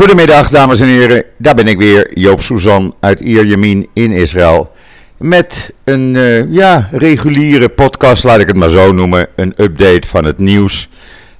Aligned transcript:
Goedemiddag, 0.00 0.48
dames 0.48 0.80
en 0.80 0.88
heren. 0.88 1.24
Daar 1.36 1.54
ben 1.54 1.66
ik 1.66 1.78
weer, 1.78 2.18
Joop 2.18 2.40
Suzan 2.40 2.94
uit 3.00 3.20
Ierjemien 3.20 3.88
in 3.92 4.12
Israël. 4.12 4.72
Met 5.16 5.74
een 5.84 6.14
uh, 6.14 6.52
ja, 6.52 6.88
reguliere 6.92 7.68
podcast, 7.68 8.24
laat 8.24 8.40
ik 8.40 8.46
het 8.46 8.56
maar 8.56 8.70
zo 8.70 8.92
noemen. 8.92 9.26
Een 9.36 9.54
update 9.56 10.08
van 10.08 10.24
het 10.24 10.38
nieuws 10.38 10.88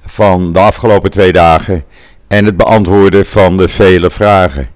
van 0.05 0.53
de 0.53 0.59
afgelopen 0.59 1.11
twee 1.11 1.31
dagen. 1.31 1.83
En 2.27 2.45
het 2.45 2.57
beantwoorden 2.57 3.25
van 3.25 3.57
de 3.57 3.67
vele 3.67 4.09
vragen. 4.09 4.67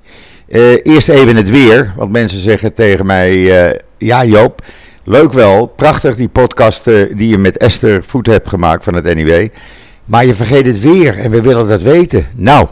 Uh, 0.47 0.61
eerst 0.83 1.09
even 1.09 1.35
het 1.35 1.49
weer, 1.49 1.93
want 1.95 2.11
mensen 2.11 2.39
zeggen 2.39 2.73
tegen 2.73 3.05
mij: 3.05 3.33
uh, 3.33 3.79
Ja, 3.97 4.25
Joop, 4.25 4.61
leuk 5.03 5.33
wel, 5.33 5.65
prachtig 5.65 6.15
die 6.15 6.29
podcast 6.29 6.83
die 7.13 7.27
je 7.27 7.37
met 7.37 7.57
Esther 7.57 8.03
Voet 8.03 8.27
hebt 8.27 8.49
gemaakt 8.49 8.83
van 8.83 8.93
het 8.93 9.15
NIW. 9.15 9.47
Maar 10.05 10.25
je 10.25 10.35
vergeet 10.35 10.65
het 10.65 10.81
weer 10.81 11.17
en 11.17 11.31
we 11.31 11.41
willen 11.41 11.67
dat 11.67 11.81
weten. 11.81 12.27
Nou, 12.35 12.67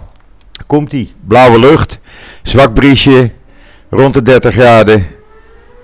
komt 0.73 0.91
die 0.91 1.13
blauwe 1.27 1.59
lucht, 1.59 1.99
zwak 2.43 2.73
briesje, 2.73 3.31
rond 3.89 4.13
de 4.13 4.21
30 4.21 4.53
graden. 4.53 5.05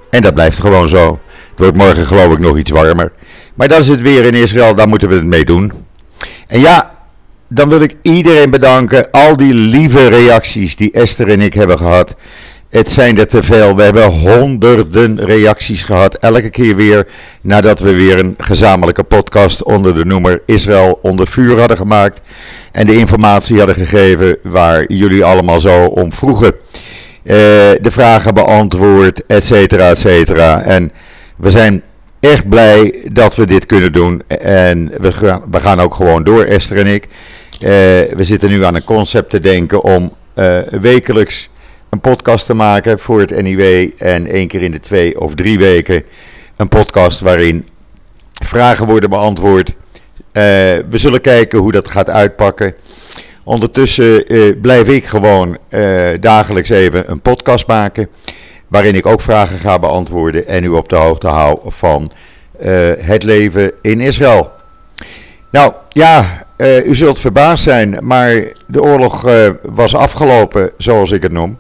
En 0.09 0.21
dat 0.21 0.33
blijft 0.33 0.59
gewoon 0.59 0.87
zo. 0.87 1.19
Het 1.49 1.59
wordt 1.59 1.77
morgen 1.77 2.05
geloof 2.05 2.33
ik 2.33 2.39
nog 2.39 2.57
iets 2.57 2.71
warmer. 2.71 3.11
Maar 3.53 3.67
dat 3.67 3.79
is 3.79 3.87
het 3.87 4.01
weer 4.01 4.25
in 4.25 4.33
Israël, 4.33 4.75
daar 4.75 4.87
moeten 4.87 5.09
we 5.09 5.15
het 5.15 5.25
mee 5.25 5.45
doen. 5.45 5.71
En 6.47 6.59
ja, 6.59 6.97
dan 7.47 7.69
wil 7.69 7.81
ik 7.81 7.95
iedereen 8.01 8.49
bedanken. 8.49 9.11
Al 9.11 9.37
die 9.37 9.53
lieve 9.53 10.07
reacties 10.07 10.75
die 10.75 10.91
Esther 10.91 11.27
en 11.27 11.41
ik 11.41 11.53
hebben 11.53 11.77
gehad. 11.77 12.15
Het 12.69 12.89
zijn 12.89 13.17
er 13.17 13.27
te 13.27 13.43
veel. 13.43 13.75
We 13.75 13.83
hebben 13.83 14.05
honderden 14.05 15.25
reacties 15.25 15.83
gehad. 15.83 16.15
Elke 16.15 16.49
keer 16.49 16.75
weer 16.75 17.07
nadat 17.41 17.79
we 17.79 17.95
weer 17.95 18.19
een 18.19 18.35
gezamenlijke 18.37 19.03
podcast 19.03 19.63
onder 19.63 19.95
de 19.95 20.05
noemer 20.05 20.41
Israël 20.45 20.99
onder 21.01 21.27
vuur 21.27 21.59
hadden 21.59 21.77
gemaakt. 21.77 22.21
En 22.71 22.85
de 22.85 22.97
informatie 22.97 23.57
hadden 23.57 23.75
gegeven 23.75 24.37
waar 24.43 24.91
jullie 24.91 25.23
allemaal 25.23 25.59
zo 25.59 25.85
om 25.85 26.13
vroegen. 26.13 26.53
Uh, 26.53 27.35
de 27.81 27.91
vragen 27.91 28.33
beantwoord, 28.33 29.25
et 29.27 29.45
cetera, 29.45 29.89
et 29.89 29.97
cetera. 29.97 30.61
En 30.61 30.91
we 31.37 31.49
zijn 31.51 31.83
echt 32.19 32.49
blij 32.49 32.95
dat 33.11 33.35
we 33.35 33.45
dit 33.45 33.65
kunnen 33.65 33.93
doen. 33.93 34.21
En 34.41 34.91
we 34.99 35.11
gaan, 35.11 35.41
we 35.51 35.59
gaan 35.59 35.79
ook 35.79 35.95
gewoon 35.95 36.23
door, 36.23 36.43
Esther 36.43 36.77
en 36.77 36.87
ik. 36.87 37.03
Uh, 37.05 37.69
we 38.15 38.23
zitten 38.23 38.49
nu 38.49 38.65
aan 38.65 38.75
een 38.75 38.83
concept 38.83 39.29
te 39.29 39.39
denken 39.39 39.83
om 39.83 40.13
uh, 40.35 40.57
wekelijks 40.81 41.49
een 41.89 42.01
podcast 42.01 42.45
te 42.45 42.53
maken 42.53 42.99
voor 42.99 43.19
het 43.19 43.41
NIW. 43.41 43.89
En 43.97 44.27
één 44.27 44.47
keer 44.47 44.61
in 44.61 44.71
de 44.71 44.79
twee 44.79 45.21
of 45.21 45.35
drie 45.35 45.57
weken 45.57 46.03
een 46.55 46.69
podcast 46.69 47.19
waarin 47.19 47.67
vragen 48.43 48.87
worden 48.87 49.09
beantwoord. 49.09 49.69
Uh, 49.69 49.73
we 50.89 50.97
zullen 50.97 51.21
kijken 51.21 51.59
hoe 51.59 51.71
dat 51.71 51.87
gaat 51.87 52.09
uitpakken. 52.09 52.73
Ondertussen 53.43 54.33
uh, 54.33 54.61
blijf 54.61 54.87
ik 54.87 55.05
gewoon 55.05 55.57
uh, 55.69 56.07
dagelijks 56.19 56.69
even 56.69 57.11
een 57.11 57.21
podcast 57.21 57.67
maken. 57.67 58.07
Waarin 58.67 58.95
ik 58.95 59.05
ook 59.05 59.21
vragen 59.21 59.57
ga 59.57 59.79
beantwoorden 59.79 60.47
en 60.47 60.63
u 60.63 60.69
op 60.69 60.89
de 60.89 60.95
hoogte 60.95 61.27
hou 61.27 61.59
van 61.65 62.11
het 62.99 63.23
leven 63.23 63.71
in 63.81 63.99
Israël. 63.99 64.51
Nou 65.51 65.73
ja, 65.89 66.45
u 66.85 66.95
zult 66.95 67.19
verbaasd 67.19 67.63
zijn, 67.63 67.97
maar 68.01 68.43
de 68.67 68.81
oorlog 68.81 69.27
was 69.61 69.95
afgelopen, 69.95 70.71
zoals 70.77 71.11
ik 71.11 71.23
het 71.23 71.31
noem. 71.31 71.57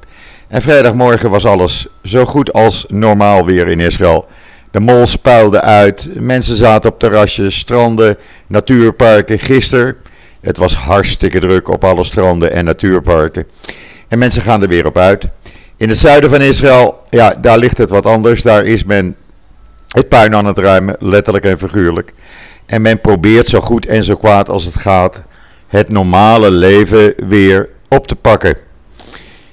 En 0.49 0.61
vrijdagmorgen 0.61 1.29
was 1.29 1.45
alles 1.45 1.87
zo 2.03 2.25
goed 2.25 2.53
als 2.53 2.85
normaal 2.87 3.45
weer 3.45 3.67
in 3.67 3.79
Israël. 3.79 4.27
De 4.71 4.79
mol 4.79 5.07
spuilde 5.07 5.61
uit, 5.61 6.07
mensen 6.13 6.55
zaten 6.55 6.89
op 6.89 6.99
terrasjes, 6.99 7.57
stranden, 7.57 8.17
natuurparken. 8.47 9.39
Gisteren, 9.39 9.95
het 10.41 10.57
was 10.57 10.75
hartstikke 10.75 11.39
druk 11.39 11.67
op 11.67 11.83
alle 11.83 12.03
stranden 12.03 12.51
en 12.51 12.65
natuurparken. 12.65 13.47
En 14.07 14.19
mensen 14.19 14.41
gaan 14.41 14.61
er 14.61 14.67
weer 14.67 14.85
op 14.85 14.97
uit. 14.97 15.27
In 15.77 15.89
het 15.89 15.97
zuiden 15.97 16.29
van 16.29 16.41
Israël, 16.41 17.03
ja, 17.09 17.33
daar 17.41 17.57
ligt 17.57 17.77
het 17.77 17.89
wat 17.89 18.05
anders. 18.05 18.41
Daar 18.41 18.65
is 18.65 18.83
men 18.83 19.15
het 19.87 20.09
puin 20.09 20.35
aan 20.35 20.45
het 20.45 20.57
ruimen, 20.57 20.95
letterlijk 20.99 21.45
en 21.45 21.59
figuurlijk. 21.59 22.13
En 22.65 22.81
men 22.81 23.01
probeert 23.01 23.47
zo 23.47 23.59
goed 23.59 23.85
en 23.85 24.03
zo 24.03 24.15
kwaad 24.15 24.49
als 24.49 24.65
het 24.65 24.75
gaat 24.75 25.23
het 25.67 25.89
normale 25.89 26.51
leven 26.51 27.13
weer 27.27 27.69
op 27.87 28.07
te 28.07 28.15
pakken. 28.15 28.68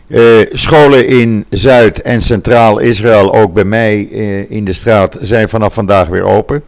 Uh, 0.08 0.46
scholen 0.52 1.06
in 1.06 1.46
Zuid- 1.50 2.02
en 2.02 2.22
Centraal-Israël, 2.22 3.34
ook 3.34 3.52
bij 3.52 3.64
mij 3.64 4.08
uh, 4.10 4.50
in 4.50 4.64
de 4.64 4.72
straat, 4.72 5.16
zijn 5.20 5.48
vanaf 5.48 5.74
vandaag 5.74 6.08
weer 6.08 6.24
open. 6.24 6.62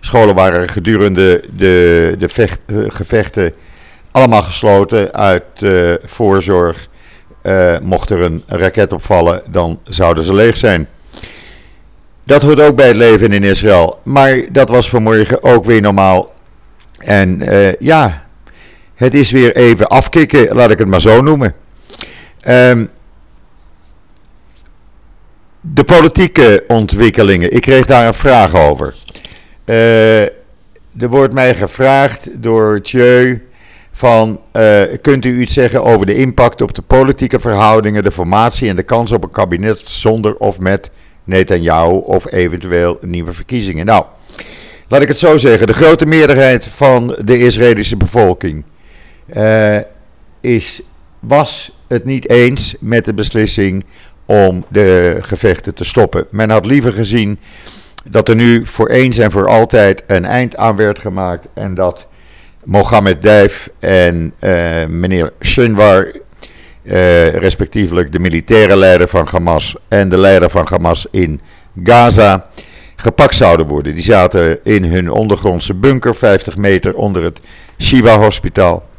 Scholen 0.00 0.34
waren 0.34 0.68
gedurende 0.68 1.44
de, 1.56 2.14
de 2.18 2.48
uh, 2.66 2.84
gevechten 2.88 3.52
allemaal 4.10 4.42
gesloten 4.42 5.14
uit 5.14 5.42
voorzorg. 6.04 6.88
mocht 7.82 8.10
er 8.10 8.20
een 8.20 8.42
raket 8.46 8.92
opvallen, 8.92 9.42
dan 9.50 9.80
zouden 9.84 10.24
ze 10.24 10.34
leeg 10.34 10.56
zijn. 10.56 10.88
Dat 12.24 12.42
hoort 12.42 12.62
ook 12.62 12.76
bij 12.76 12.86
het 12.86 12.96
leven 12.96 13.32
in 13.32 13.42
Israël. 13.42 13.98
Maar 14.02 14.40
dat 14.50 14.68
was 14.68 14.88
vanmorgen 14.88 15.42
ook 15.42 15.64
weer 15.64 15.80
normaal. 15.80 16.32
En 16.98 17.42
ja, 17.78 18.26
het 18.94 19.14
is 19.14 19.30
weer 19.30 19.56
even 19.56 19.88
afkicken, 19.88 20.54
laat 20.54 20.70
ik 20.70 20.78
het 20.78 20.88
maar 20.88 21.00
zo 21.00 21.20
noemen. 21.20 21.61
Um, 22.48 22.88
de 25.60 25.84
politieke 25.84 26.64
ontwikkelingen, 26.66 27.52
ik 27.52 27.62
kreeg 27.62 27.86
daar 27.86 28.06
een 28.06 28.14
vraag 28.14 28.54
over. 28.54 28.94
Uh, 29.64 30.22
er 30.22 31.08
wordt 31.08 31.34
mij 31.34 31.54
gevraagd 31.54 32.42
door 32.42 32.80
Thieu 32.80 33.42
van, 33.92 34.40
uh, 34.56 34.82
kunt 35.00 35.24
u 35.24 35.40
iets 35.40 35.54
zeggen 35.54 35.84
over 35.84 36.06
de 36.06 36.14
impact 36.14 36.60
op 36.60 36.74
de 36.74 36.82
politieke 36.82 37.40
verhoudingen, 37.40 38.04
de 38.04 38.10
formatie 38.10 38.68
en 38.68 38.76
de 38.76 38.82
kans 38.82 39.12
op 39.12 39.24
een 39.24 39.30
kabinet 39.30 39.78
zonder 39.78 40.36
of 40.36 40.58
met 40.58 40.90
Netanyahu 41.24 41.96
of 41.96 42.32
eventueel 42.32 42.98
nieuwe 43.00 43.32
verkiezingen? 43.32 43.86
Nou, 43.86 44.04
laat 44.88 45.02
ik 45.02 45.08
het 45.08 45.18
zo 45.18 45.38
zeggen, 45.38 45.66
de 45.66 45.72
grote 45.72 46.06
meerderheid 46.06 46.66
van 46.66 47.16
de 47.24 47.38
Israëlische 47.38 47.96
bevolking 47.96 48.64
uh, 49.36 49.78
is, 50.40 50.82
was 51.20 51.81
het 51.92 52.04
niet 52.04 52.28
eens 52.28 52.74
met 52.80 53.04
de 53.04 53.14
beslissing 53.14 53.84
om 54.26 54.64
de 54.68 55.18
gevechten 55.20 55.74
te 55.74 55.84
stoppen. 55.84 56.26
Men 56.30 56.50
had 56.50 56.66
liever 56.66 56.92
gezien 56.92 57.38
dat 58.10 58.28
er 58.28 58.34
nu 58.34 58.66
voor 58.66 58.88
eens 58.88 59.18
en 59.18 59.30
voor 59.30 59.48
altijd 59.48 60.04
een 60.06 60.24
eind 60.24 60.56
aan 60.56 60.76
werd 60.76 60.98
gemaakt 60.98 61.48
en 61.54 61.74
dat 61.74 62.06
Mohammed 62.64 63.22
Dijf 63.22 63.68
en 63.78 64.32
uh, 64.40 64.86
meneer 64.86 65.32
Shinwar, 65.40 66.12
uh, 66.82 67.28
respectievelijk 67.28 68.12
de 68.12 68.18
militaire 68.18 68.76
leider 68.76 69.08
van 69.08 69.26
Hamas 69.30 69.76
en 69.88 70.08
de 70.08 70.18
leider 70.18 70.50
van 70.50 70.66
Hamas 70.70 71.06
in 71.10 71.40
Gaza, 71.84 72.46
gepakt 72.96 73.34
zouden 73.34 73.66
worden. 73.66 73.94
Die 73.94 74.04
zaten 74.04 74.64
in 74.64 74.84
hun 74.84 75.10
ondergrondse 75.10 75.74
bunker, 75.74 76.14
50 76.14 76.56
meter 76.56 76.94
onder 76.94 77.22
het 77.22 77.40
Shiva 77.78 78.18
Hospitaal. 78.18 78.90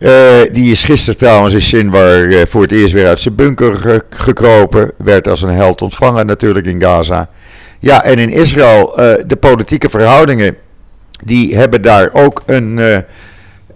Uh, 0.00 0.40
die 0.52 0.70
is 0.70 0.84
gisteren 0.84 1.18
trouwens 1.18 1.54
in 1.54 1.60
Sinwar 1.60 2.20
uh, 2.20 2.40
voor 2.46 2.62
het 2.62 2.72
eerst 2.72 2.92
weer 2.92 3.06
uit 3.06 3.20
zijn 3.20 3.34
bunker 3.34 3.76
ge 3.76 4.02
gekropen. 4.10 4.92
Werd 4.98 5.28
als 5.28 5.42
een 5.42 5.54
held 5.54 5.82
ontvangen 5.82 6.26
natuurlijk 6.26 6.66
in 6.66 6.82
Gaza. 6.82 7.28
Ja, 7.78 8.04
en 8.04 8.18
in 8.18 8.30
Israël, 8.30 9.00
uh, 9.00 9.14
de 9.26 9.36
politieke 9.36 9.90
verhoudingen, 9.90 10.56
die 11.24 11.56
hebben 11.56 11.82
daar 11.82 12.10
ook 12.12 12.42
een, 12.46 12.76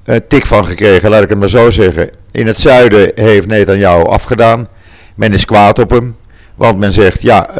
een, 0.04 0.26
tik 0.28 0.46
van 0.46 0.66
gekregen, 0.66 1.10
laat 1.10 1.22
ik 1.22 1.28
het 1.28 1.38
maar 1.38 1.48
zo 1.48 1.70
zeggen. 1.70 2.10
In 2.32 2.46
het 2.46 2.58
zuiden 2.58 3.12
heeft 3.14 3.46
Netanyahu 3.46 4.04
afgedaan. 4.04 4.68
Men 5.14 5.32
is 5.32 5.44
kwaad 5.44 5.78
op 5.78 5.90
hem. 5.90 6.16
Want 6.54 6.78
men 6.78 6.92
zegt, 6.92 7.22
ja, 7.22 7.50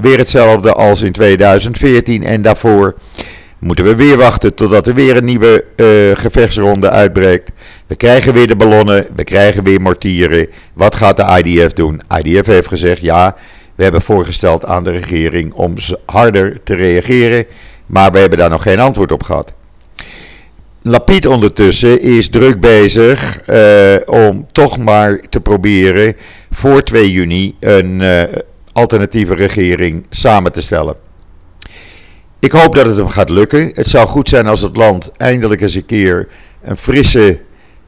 weer 0.00 0.18
hetzelfde 0.18 0.72
als 0.72 1.02
in 1.02 1.12
2014 1.12 2.24
en 2.24 2.42
daarvoor 2.42 2.94
moeten 3.64 3.84
we 3.84 3.94
weer 3.94 4.16
wachten 4.16 4.54
totdat 4.54 4.86
er 4.86 4.94
weer 4.94 5.16
een 5.16 5.24
nieuwe 5.24 5.64
uh, 5.76 6.16
gevechtsronde 6.16 6.90
uitbreekt. 6.90 7.50
We 7.86 7.94
krijgen 7.96 8.32
weer 8.32 8.46
de 8.46 8.56
ballonnen, 8.56 9.06
we 9.16 9.24
krijgen 9.24 9.64
weer 9.64 9.80
mortieren. 9.80 10.48
Wat 10.72 10.94
gaat 10.94 11.16
de 11.16 11.42
IDF 11.42 11.72
doen? 11.72 12.00
IDF 12.22 12.46
heeft 12.46 12.68
gezegd, 12.68 13.00
ja, 13.00 13.36
we 13.74 13.82
hebben 13.82 14.02
voorgesteld 14.02 14.64
aan 14.64 14.84
de 14.84 14.90
regering 14.90 15.52
om 15.52 15.74
harder 16.06 16.60
te 16.64 16.74
reageren, 16.74 17.44
maar 17.86 18.12
we 18.12 18.18
hebben 18.18 18.38
daar 18.38 18.50
nog 18.50 18.62
geen 18.62 18.80
antwoord 18.80 19.12
op 19.12 19.22
gehad. 19.22 19.52
Lapid 20.82 21.26
ondertussen 21.26 22.00
is 22.00 22.28
druk 22.28 22.60
bezig 22.60 23.48
uh, 23.48 23.94
om 24.06 24.46
toch 24.52 24.78
maar 24.78 25.20
te 25.28 25.40
proberen 25.40 26.16
voor 26.50 26.82
2 26.82 27.10
juni 27.10 27.56
een 27.60 28.00
uh, 28.00 28.22
alternatieve 28.72 29.34
regering 29.34 30.06
samen 30.10 30.52
te 30.52 30.62
stellen. 30.62 31.03
Ik 32.44 32.52
hoop 32.52 32.74
dat 32.74 32.86
het 32.86 32.96
hem 32.96 33.08
gaat 33.08 33.28
lukken. 33.28 33.70
Het 33.72 33.88
zou 33.88 34.06
goed 34.06 34.28
zijn 34.28 34.46
als 34.46 34.60
het 34.60 34.76
land 34.76 35.12
eindelijk 35.16 35.60
eens 35.60 35.74
een 35.74 35.86
keer 35.86 36.28
een 36.62 36.76
frisse 36.76 37.40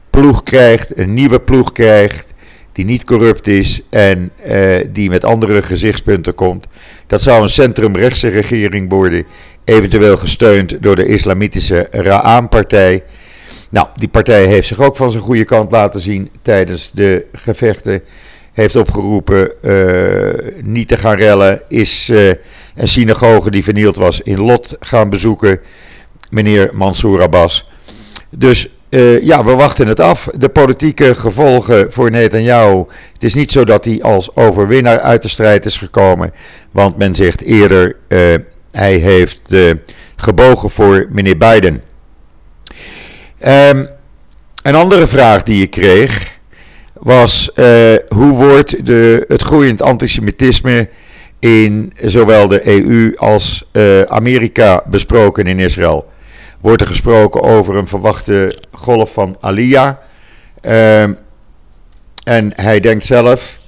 ploeg 0.09 0.43
krijgt, 0.43 0.97
een 0.99 1.13
nieuwe 1.13 1.39
ploeg 1.39 1.71
krijgt, 1.71 2.33
die 2.71 2.85
niet 2.85 3.03
corrupt 3.03 3.47
is 3.47 3.81
en 3.89 4.31
uh, 4.47 4.75
die 4.91 5.09
met 5.09 5.25
andere 5.25 5.61
gezichtspunten 5.61 6.35
komt. 6.35 6.67
Dat 7.07 7.21
zou 7.21 7.41
een 7.41 7.49
centrumrechtse 7.49 8.27
regering 8.27 8.89
worden, 8.89 9.23
eventueel 9.65 10.17
gesteund 10.17 10.83
door 10.83 10.95
de 10.95 11.05
islamitische 11.05 11.87
Ra'an-partij. 11.91 13.03
Nou, 13.69 13.87
die 13.95 14.09
partij 14.09 14.45
heeft 14.45 14.67
zich 14.67 14.79
ook 14.79 14.95
van 14.95 15.11
zijn 15.11 15.23
goede 15.23 15.45
kant 15.45 15.71
laten 15.71 15.99
zien 15.99 16.29
tijdens 16.41 16.91
de 16.93 17.25
gevechten. 17.31 18.01
Heeft 18.53 18.75
opgeroepen 18.75 19.51
niet 20.61 20.87
te 20.87 20.97
gaan 20.97 21.15
rellen. 21.15 21.61
Is 21.67 22.11
een 22.77 22.87
synagoge 22.87 23.51
die 23.51 23.63
vernield 23.63 23.95
was 23.95 24.21
in 24.21 24.39
Lot 24.39 24.75
gaan 24.79 25.09
bezoeken. 25.09 25.59
Meneer 26.29 26.69
Mansour 26.73 27.21
Abbas. 27.21 27.69
Dus 28.29 28.69
uh, 28.89 29.23
ja, 29.23 29.45
we 29.45 29.51
wachten 29.51 29.87
het 29.87 29.99
af. 29.99 30.29
De 30.37 30.49
politieke 30.49 31.15
gevolgen 31.15 31.93
voor 31.93 32.11
Netanyahu. 32.11 32.85
Het 33.13 33.23
is 33.23 33.33
niet 33.33 33.51
zo 33.51 33.65
dat 33.65 33.85
hij 33.85 34.01
als 34.01 34.35
overwinnaar 34.35 34.99
uit 34.99 35.21
de 35.21 35.27
strijd 35.27 35.65
is 35.65 35.77
gekomen. 35.77 36.31
Want 36.71 36.97
men 36.97 37.15
zegt 37.15 37.41
eerder, 37.41 37.95
uh, 38.07 38.19
hij 38.71 38.95
heeft 38.95 39.39
uh, 39.51 39.71
gebogen 40.15 40.69
voor 40.69 41.07
meneer 41.11 41.37
Biden. 41.37 41.81
Um, 43.45 43.87
een 44.61 44.75
andere 44.75 45.07
vraag 45.07 45.43
die 45.43 45.61
ik 45.61 45.71
kreeg 45.71 46.35
was: 46.93 47.51
hoe 48.07 48.31
wordt 48.35 48.85
de, 48.85 49.25
het 49.27 49.41
groeiend 49.41 49.81
antisemitisme 49.81 50.89
in 51.39 51.93
zowel 52.01 52.47
de 52.47 52.67
EU 52.67 53.15
als 53.15 53.69
Amerika 54.07 54.83
besproken 54.85 55.45
in 55.45 55.59
Israël? 55.59 56.07
wordt 56.61 56.81
er 56.81 56.87
gesproken 56.87 57.41
over 57.41 57.75
een 57.75 57.87
verwachte 57.87 58.57
golf 58.71 59.13
van 59.13 59.37
Aliyah. 59.39 59.95
Ehm, 60.61 61.13
en 62.23 62.51
hij 62.55 62.79
denkt 62.79 63.05
zelf, 63.05 63.59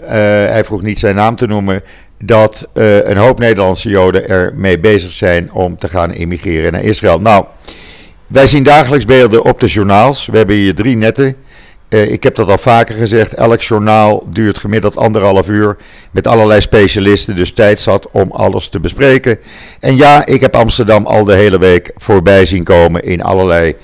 uh, 0.00 0.08
hij 0.10 0.64
vroeg 0.64 0.82
niet 0.82 0.98
zijn 0.98 1.14
naam 1.14 1.36
te 1.36 1.46
noemen, 1.46 1.82
dat 2.20 2.68
uh, 2.74 3.04
een 3.04 3.16
hoop 3.16 3.38
Nederlandse 3.38 3.88
Joden 3.88 4.28
ermee 4.28 4.78
bezig 4.78 5.12
zijn 5.12 5.52
om 5.52 5.78
te 5.78 5.88
gaan 5.88 6.12
immigreren 6.12 6.72
naar 6.72 6.82
Israël. 6.82 7.20
Nou, 7.20 7.44
wij 8.26 8.46
zien 8.46 8.62
dagelijks 8.62 9.04
beelden 9.04 9.44
op 9.44 9.60
de 9.60 9.66
journaals. 9.66 10.26
We 10.26 10.36
hebben 10.36 10.56
hier 10.56 10.74
drie 10.74 10.96
netten. 10.96 11.36
Uh, 11.88 12.12
ik 12.12 12.22
heb 12.22 12.34
dat 12.34 12.48
al 12.48 12.58
vaker 12.58 12.94
gezegd. 12.94 13.34
Elk 13.34 13.60
journaal 13.60 14.26
duurt 14.30 14.58
gemiddeld 14.58 14.96
anderhalf 14.96 15.48
uur. 15.48 15.76
Met 16.10 16.26
allerlei 16.26 16.60
specialisten. 16.60 17.36
Dus 17.36 17.52
tijd 17.52 17.80
zat 17.80 18.10
om 18.10 18.30
alles 18.30 18.68
te 18.68 18.80
bespreken. 18.80 19.38
En 19.80 19.96
ja, 19.96 20.26
ik 20.26 20.40
heb 20.40 20.56
Amsterdam 20.56 21.06
al 21.06 21.24
de 21.24 21.34
hele 21.34 21.58
week 21.58 21.92
voorbij 21.96 22.46
zien 22.46 22.64
komen 22.64 23.02
in 23.02 23.22
allerlei 23.22 23.74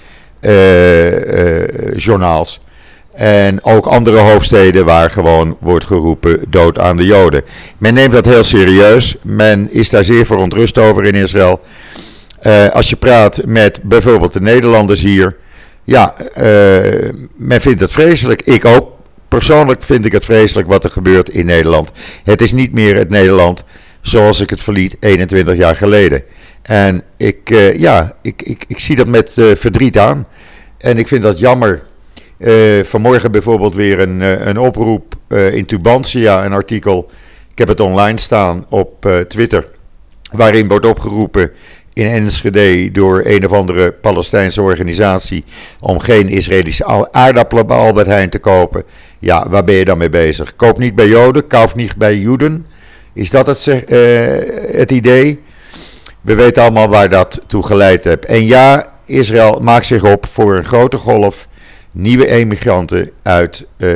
uh, 0.40 1.12
uh, 1.12 1.64
journaals. 1.96 2.60
En 3.12 3.64
ook 3.64 3.86
andere 3.86 4.18
hoofdsteden 4.18 4.84
waar 4.84 5.10
gewoon 5.10 5.56
wordt 5.60 5.84
geroepen 5.84 6.40
dood 6.48 6.78
aan 6.78 6.96
de 6.96 7.04
Joden. 7.04 7.42
Men 7.78 7.94
neemt 7.94 8.12
dat 8.12 8.24
heel 8.24 8.42
serieus. 8.42 9.16
Men 9.22 9.72
is 9.72 9.90
daar 9.90 10.04
zeer 10.04 10.26
verontrust 10.26 10.78
over 10.78 11.04
in 11.04 11.14
Israël. 11.14 11.60
als 12.72 12.90
je 12.90 12.96
praat 12.96 13.40
met 13.44 13.80
bijvoorbeeld 13.82 14.32
de 14.32 14.40
Nederlanders 14.40 15.00
hier 15.00 15.36
ja, 15.84 16.14
uh, 16.20 17.10
men 17.34 17.60
vindt 17.60 17.80
het 17.80 17.92
vreselijk. 17.92 18.42
Ik 18.42 18.64
ook. 18.64 18.92
Persoonlijk 19.28 19.82
vind 19.82 20.04
ik 20.04 20.12
het 20.12 20.24
vreselijk 20.24 20.68
wat 20.68 20.84
er 20.84 20.90
gebeurt 20.90 21.28
in 21.28 21.46
Nederland. 21.46 21.90
Het 22.24 22.40
is 22.40 22.52
niet 22.52 22.72
meer 22.72 22.96
het 22.96 23.08
Nederland 23.08 23.64
zoals 24.00 24.40
ik 24.40 24.50
het 24.50 24.62
verliet 24.62 24.96
21 25.00 25.56
jaar 25.56 25.76
geleden. 25.76 26.22
En 26.62 27.02
ik, 27.16 27.50
uh, 27.50 27.78
ja, 27.78 28.16
ik, 28.22 28.42
ik, 28.42 28.64
ik 28.68 28.78
zie 28.78 28.96
dat 28.96 29.06
met 29.06 29.36
uh, 29.36 29.54
verdriet 29.54 29.98
aan. 29.98 30.26
En 30.78 30.98
ik 30.98 31.08
vind 31.08 31.22
dat 31.22 31.38
jammer. 31.38 31.82
vanmorgen 32.82 33.32
bijvoorbeeld 33.32 33.74
weer 33.74 34.00
een, 34.00 34.20
een 34.48 34.58
oproep 34.58 35.14
in 35.28 35.66
Tubantia, 35.66 36.44
een 36.44 36.52
artikel. 36.52 37.10
Ik 37.50 37.58
heb 37.58 37.68
het 37.68 37.80
online 37.80 38.18
staan 38.18 38.66
op 38.68 39.24
Twitter. 39.28 39.70
Waarin 40.32 40.68
wordt 40.68 40.86
opgeroepen 40.86 41.50
in 41.94 42.06
Enschede 42.06 42.90
door 42.90 43.22
een 43.24 43.46
of 43.46 43.52
andere 43.52 43.92
Palestijnse 43.92 44.62
organisatie 44.62 45.44
om 45.80 45.98
geen 45.98 46.28
Israëlische 46.28 47.10
aardappelen 47.12 47.66
bij 47.66 47.76
Albert 47.76 48.06
Heijn 48.06 48.30
te 48.30 48.38
kopen. 48.38 48.82
Ja, 49.18 49.48
waar 49.48 49.64
ben 49.64 49.74
je 49.74 49.84
dan 49.84 49.98
mee 49.98 50.08
bezig? 50.08 50.56
Koop 50.56 50.78
niet 50.78 50.94
bij 50.94 51.08
Joden, 51.08 51.46
kauf 51.46 51.74
niet 51.74 51.96
bij 51.96 52.16
Joden. 52.16 52.66
Is 53.12 53.30
dat 53.30 53.46
het, 53.46 53.66
uh, 53.66 53.76
het 54.76 54.90
idee? 54.90 55.42
We 56.20 56.34
weten 56.34 56.62
allemaal 56.62 56.88
waar 56.88 57.08
dat 57.08 57.40
toe 57.46 57.62
geleid 57.62 58.04
heeft. 58.04 58.24
En 58.24 58.46
ja, 58.46 58.86
Israël 59.06 59.60
maakt 59.62 59.86
zich 59.86 60.04
op 60.04 60.26
voor 60.26 60.56
een 60.56 60.64
grote 60.64 60.96
golf 60.96 61.48
nieuwe 61.92 62.28
emigranten 62.28 63.10
uit 63.22 63.66
uh, 63.76 63.90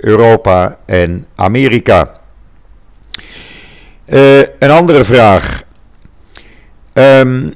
Europa 0.00 0.78
en 0.86 1.26
Amerika. 1.34 2.20
Uh, 4.06 4.38
een 4.38 4.70
andere 4.70 5.04
vraag. 5.04 5.66
Um, 6.98 7.54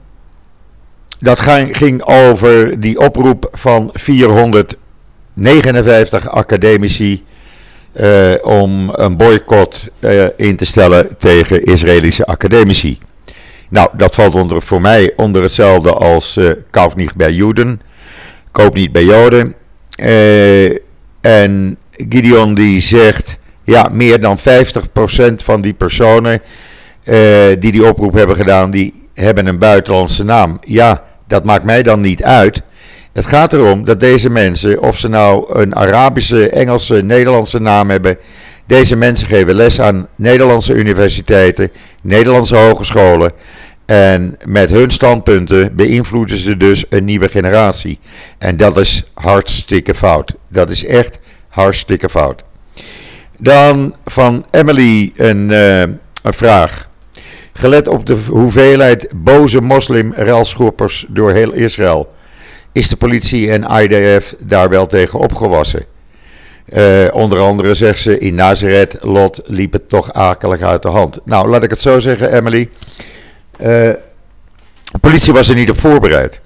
dat 1.19 1.41
ging 1.73 2.03
over 2.03 2.81
die 2.81 2.99
oproep 2.99 3.49
van 3.53 3.91
459 3.93 6.29
academici 6.29 7.25
uh, 8.01 8.33
om 8.43 8.91
een 8.93 9.17
boycott 9.17 9.89
uh, 10.01 10.25
in 10.37 10.57
te 10.57 10.65
stellen 10.65 11.17
tegen 11.19 11.63
Israëlische 11.63 12.27
academici. 12.27 12.99
Nou, 13.69 13.89
dat 13.97 14.15
valt 14.15 14.35
onder, 14.35 14.63
voor 14.63 14.81
mij 14.81 15.13
onder 15.17 15.43
hetzelfde 15.43 15.93
als 15.93 16.37
uh, 16.37 16.51
kauf 16.71 16.97
niet 16.97 17.15
bij 17.15 17.33
Joden, 17.33 17.81
koop 18.51 18.75
niet 18.75 18.93
bij 18.93 19.05
Joden. 19.05 19.55
en 21.21 21.77
Gideon 21.91 22.55
die 22.55 22.81
zegt, 22.81 23.39
ja, 23.65 23.89
meer 23.93 24.21
dan 24.21 24.39
50% 24.39 24.43
van 25.37 25.61
die 25.61 25.75
personen 25.75 26.41
die 27.59 27.73
die 27.73 27.87
oproep 27.87 28.13
hebben 28.13 28.37
gedaan, 28.37 28.71
die 28.71 29.02
hebben 29.23 29.47
een 29.47 29.59
buitenlandse 29.59 30.25
naam. 30.25 30.59
Ja, 30.61 31.03
dat 31.27 31.45
maakt 31.45 31.65
mij 31.65 31.83
dan 31.83 32.01
niet 32.01 32.23
uit. 32.23 32.63
Het 33.13 33.27
gaat 33.27 33.53
erom 33.53 33.85
dat 33.85 34.01
deze 34.01 34.31
mensen, 34.31 34.83
of 34.83 34.99
ze 34.99 35.09
nou 35.09 35.59
een 35.59 35.77
Arabische, 35.77 36.49
Engelse, 36.51 36.95
Nederlandse 37.03 37.59
naam 37.59 37.91
hebben, 37.91 38.19
deze 38.67 38.97
mensen 38.97 39.27
geven 39.27 39.55
les 39.55 39.81
aan 39.81 40.09
Nederlandse 40.17 40.75
universiteiten, 40.75 41.71
Nederlandse 42.03 42.57
hogescholen. 42.57 43.33
En 43.87 44.39
met 44.47 44.71
hun 44.71 44.91
standpunten 44.91 45.77
beïnvloeden 45.77 46.37
ze 46.37 46.57
dus 46.57 46.85
een 46.89 47.05
nieuwe 47.05 47.29
generatie. 47.29 47.99
En 48.39 48.57
dat 48.57 48.79
is 48.79 49.05
hartstikke 49.15 49.95
fout. 49.95 50.35
Dat 50.49 50.71
is 50.71 50.85
echt 50.85 51.21
hartstikke 51.49 52.09
fout. 52.09 52.45
Dan 53.39 53.95
van 54.05 54.45
Emily 54.51 55.13
een, 55.17 55.51
uh, 55.51 55.81
een 55.81 56.35
vraag. 56.35 56.91
Gelet 57.53 57.89
op 57.89 58.07
de 58.07 58.19
hoeveelheid 58.31 59.09
boze 59.15 59.61
moslim-relschoppers 59.61 61.07
door 61.09 61.31
heel 61.31 61.53
Israël, 61.53 62.13
is 62.73 62.89
de 62.89 62.97
politie 62.97 63.51
en 63.51 63.83
IDF 63.83 64.35
daar 64.45 64.69
wel 64.69 64.87
tegen 64.87 65.19
opgewassen. 65.19 65.85
Uh, 66.69 67.07
onder 67.13 67.39
andere 67.39 67.75
zegt 67.75 68.01
ze, 68.01 68.19
in 68.19 68.35
Nazareth, 68.35 68.97
Lot, 69.01 69.41
liep 69.45 69.73
het 69.73 69.89
toch 69.89 70.13
akelig 70.13 70.61
uit 70.61 70.83
de 70.83 70.89
hand. 70.89 71.21
Nou, 71.25 71.49
laat 71.49 71.63
ik 71.63 71.71
het 71.71 71.81
zo 71.81 71.99
zeggen, 71.99 72.33
Emily. 72.33 72.69
De 73.57 73.99
politie 75.01 75.33
was 75.33 75.49
er 75.49 75.55
niet 75.55 75.71
op 75.71 75.81
voorbereid. 75.81 76.41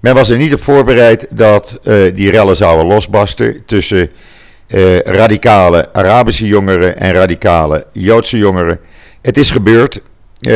Men 0.00 0.14
was 0.14 0.28
er 0.28 0.38
niet 0.38 0.54
op 0.54 0.62
voorbereid 0.62 1.26
dat 1.30 1.78
uh, 1.82 2.14
die 2.14 2.30
rellen 2.30 2.56
zouden 2.56 2.86
losbarsten 2.86 3.62
tussen 3.66 4.10
radicale 5.04 5.92
Arabische 5.92 6.46
jongeren 6.46 6.96
en 6.96 7.12
radicale 7.12 7.86
Joodse 7.92 8.38
jongeren. 8.38 8.80
Het 9.22 9.36
is 9.36 9.50
gebeurd. 9.50 10.00
Eh, 10.46 10.52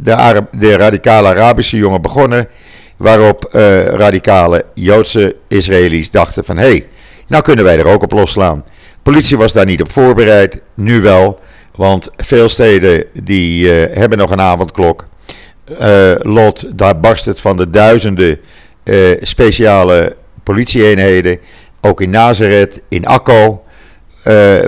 de, 0.00 0.42
de, 0.52 0.76
radicale 0.76 1.28
Arabische 1.28 1.76
jongen 1.76 2.02
begonnen. 2.02 2.48
Waarop 2.96 3.50
uh, 3.52 3.84
radicale 3.84 4.64
Joodse 4.74 5.36
Israëli's 5.48 6.10
dachten 6.10 6.44
van... 6.44 6.56
hé, 6.56 6.68
hey, 6.68 6.86
nou 7.26 7.42
kunnen 7.42 7.64
wij 7.64 7.78
er 7.78 7.86
ook 7.86 8.02
op 8.02 8.12
losslaan. 8.12 8.64
Politie 9.02 9.36
was 9.36 9.52
daar 9.52 9.64
niet 9.64 9.80
op 9.80 9.90
voorbereid, 9.90 10.60
nu 10.74 11.00
wel. 11.00 11.38
Want 11.74 12.10
veel 12.16 12.48
steden 12.48 13.04
die 13.22 13.64
uh, 13.64 13.96
hebben 13.96 14.18
nog 14.18 14.30
een 14.30 14.40
avondklok. 14.40 15.06
Lot, 16.18 16.78
daar 16.78 17.00
barst 17.00 17.24
het 17.24 17.40
van 17.40 17.56
de 17.56 17.70
duizenden 17.70 18.38
speciale 19.20 20.16
politieeenheden. 20.42 21.38
Ook 21.80 22.00
in 22.00 22.10
Nazareth, 22.10 22.82
in 22.88 23.06
Akko... 23.06 23.62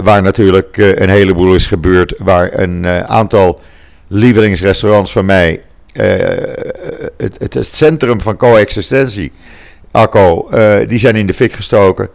waar 0.03 0.23
natuurlijk 0.23 0.77
een 0.77 1.11
heleboel 1.11 1.55
is 1.55 1.67
gebeurd... 1.67 2.15
waar 2.19 2.59
een 2.59 2.87
aantal 3.07 3.61
lievelingsrestaurants 4.11 5.13
van 5.13 5.25
mij. 5.25 5.63
Uh, 5.93 6.05
het, 7.17 7.37
het, 7.39 7.55
het, 7.55 7.75
centrum 7.75 8.21
van 8.21 8.37
coexistentie, 8.37 9.33
Akko, 9.91 10.49
uh, 10.53 10.77
die 10.87 10.99
zijn 10.99 11.17
in 11.17 11.27
de 11.27 11.35
fik 11.35 11.53
gestoken. 11.53 12.09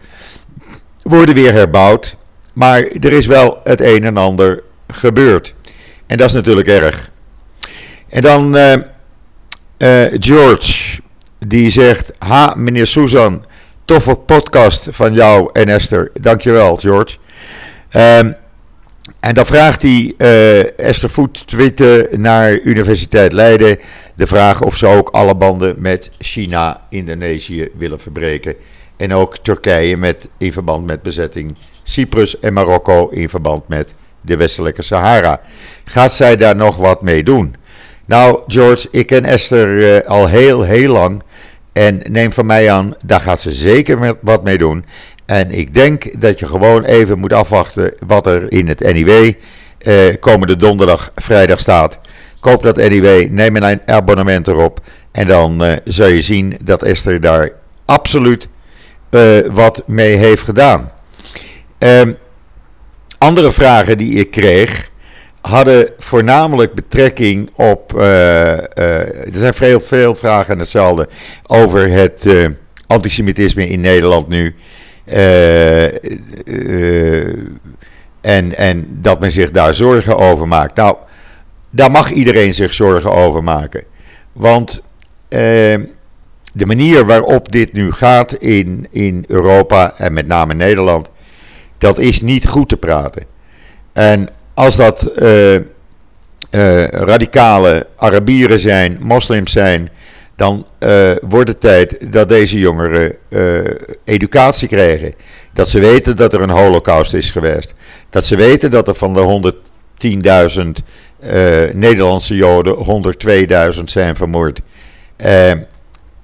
Worden 1.03 1.35
weer 1.35 1.53
herbouwd. 1.53 2.17
Maar 2.53 2.79
er 2.81 3.13
is 3.13 3.25
wel 3.25 3.59
het 3.63 3.81
een 3.81 4.03
en 4.03 4.17
ander 4.17 4.63
gebeurd. 4.87 5.55
En 6.07 6.17
dat 6.17 6.27
is 6.27 6.33
natuurlijk 6.33 6.67
erg. 6.67 7.11
En 8.09 8.21
dan 8.21 8.57
uh, 8.57 10.05
George, 10.19 11.01
die 11.39 11.69
zegt: 11.69 12.11
Ha, 12.19 12.53
meneer 12.57 12.87
Susan, 12.87 13.45
toffe 13.85 14.15
podcast 14.15 14.87
van 14.91 15.13
jou 15.13 15.49
en 15.53 15.67
Esther. 15.67 16.11
Dankjewel, 16.21 16.75
George. 16.75 17.17
Ehm, 17.89 18.31
En 19.19 19.33
dan 19.33 19.45
vraagt 19.45 19.81
hij 19.81 20.13
uh, 20.17 20.79
Esther 20.79 21.09
Voet 21.09 21.47
Twitter 21.47 22.19
naar 22.19 22.59
Universiteit 22.59 23.31
Leiden 23.31 23.79
de 24.15 24.27
vraag 24.27 24.61
of 24.61 24.77
ze 24.77 24.87
ook 24.87 25.09
alle 25.09 25.35
banden 25.35 25.75
met 25.77 26.11
China, 26.19 26.81
Indonesië 26.89 27.69
willen 27.77 27.99
verbreken. 27.99 28.55
En 28.97 29.13
ook 29.13 29.37
Turkije 29.37 29.97
met, 29.97 30.27
in 30.37 30.53
verband 30.53 30.85
met 30.85 31.01
bezetting 31.01 31.55
Cyprus 31.83 32.39
en 32.39 32.53
Marokko 32.53 33.07
in 33.09 33.29
verband 33.29 33.67
met 33.67 33.93
de 34.21 34.37
westelijke 34.37 34.81
Sahara. 34.81 35.39
Gaat 35.83 36.13
zij 36.13 36.37
daar 36.37 36.55
nog 36.55 36.75
wat 36.75 37.01
mee 37.01 37.23
doen? 37.23 37.55
Nou, 38.05 38.41
George, 38.47 38.87
ik 38.91 39.07
ken 39.07 39.23
Esther 39.23 39.67
uh, 39.67 40.09
al 40.09 40.27
heel, 40.27 40.61
heel 40.63 40.91
lang. 40.91 41.23
En 41.73 42.01
neem 42.09 42.33
van 42.33 42.45
mij 42.45 42.71
aan, 42.71 42.95
daar 43.05 43.19
gaat 43.19 43.41
ze 43.41 43.51
zeker 43.51 44.17
wat 44.21 44.43
mee 44.43 44.57
doen. 44.57 44.85
En 45.25 45.51
ik 45.51 45.73
denk 45.73 46.21
dat 46.21 46.39
je 46.39 46.47
gewoon 46.47 46.83
even 46.83 47.19
moet 47.19 47.33
afwachten 47.33 47.93
wat 48.07 48.27
er 48.27 48.51
in 48.51 48.67
het 48.67 48.79
NIW 48.79 49.33
eh, 49.77 49.95
komende 50.19 50.55
donderdag, 50.55 51.11
vrijdag 51.15 51.59
staat. 51.59 51.99
Koop 52.39 52.63
dat 52.63 52.75
NIW, 52.77 53.29
neem 53.31 53.55
een 53.55 53.81
abonnement 53.85 54.47
erop. 54.47 54.79
En 55.11 55.27
dan 55.27 55.63
uh, 55.63 55.73
zul 55.83 56.07
je 56.07 56.21
zien 56.21 56.57
dat 56.63 56.83
Esther 56.83 57.21
daar 57.21 57.51
absoluut 57.85 58.47
uh, 59.11 59.39
wat 59.51 59.83
mee 59.85 60.15
heeft 60.15 60.43
gedaan. 60.43 60.91
Uh, 61.79 62.01
andere 63.17 63.51
vragen 63.51 63.97
die 63.97 64.13
ik 64.13 64.31
kreeg 64.31 64.89
hadden 65.41 65.89
voornamelijk 65.97 66.73
betrekking 66.73 67.49
op. 67.55 67.93
Uh, 67.95 68.77
er 68.77 69.31
zijn 69.31 69.53
veel, 69.53 69.79
veel 69.79 70.15
vragen 70.15 70.59
hetzelfde 70.59 71.07
over 71.47 71.89
het 71.89 72.29
antisemitisme 72.87 73.67
in 73.67 73.81
Nederland 73.81 74.27
nu. 74.27 74.55
En, 78.21 78.57
en 78.57 78.87
dat 78.89 79.19
men 79.19 79.31
zich 79.31 79.51
daar 79.51 79.73
zorgen 79.73 80.17
over 80.17 80.47
maakt. 80.47 80.77
Nou, 80.77 80.95
daar 81.69 81.91
mag 81.91 82.11
iedereen 82.11 82.53
zich 82.53 82.73
zorgen 82.73 83.11
over 83.11 83.43
maken. 83.43 83.83
Want 84.31 84.81
de 86.55 86.65
manier 86.65 87.05
waarop 87.05 87.51
dit 87.51 87.73
nu 87.73 87.91
gaat 87.91 88.33
in, 88.33 88.87
in 88.91 89.25
Europa 89.27 89.93
en 89.97 90.13
met 90.13 90.27
name 90.27 90.53
Nederland, 90.53 91.09
dat 91.77 91.97
is 91.97 92.21
niet 92.21 92.47
goed 92.47 92.69
te 92.69 92.77
praten. 92.77 93.23
En 93.93 94.29
als 94.53 94.75
dat 94.75 95.11
uh, 95.21 95.55
radicale 96.87 97.87
Arabieren 97.95 98.59
zijn, 98.59 98.97
moslims 99.01 99.51
zijn, 99.51 99.89
dan 100.35 100.65
uh, 100.79 101.11
wordt 101.21 101.49
het 101.49 101.59
tijd 101.59 102.11
dat 102.11 102.29
deze 102.29 102.59
jongeren 102.59 103.15
educatie 104.03 104.67
krijgen. 104.67 105.13
Dat 105.53 105.69
ze 105.69 105.79
weten 105.79 106.15
dat 106.15 106.33
er 106.33 106.41
een 106.41 106.49
holocaust 106.49 107.13
is 107.13 107.31
geweest. 107.31 107.73
Dat 108.09 108.25
ze 108.25 108.35
weten 108.35 108.71
dat 108.71 108.87
er 108.87 108.95
van 108.95 109.13
de 109.13 109.53
110.000 110.55 111.29
Nederlandse 111.73 112.35
Joden 112.35 113.03
102.000 113.77 113.83
zijn 113.83 114.15
vermoord 114.15 114.61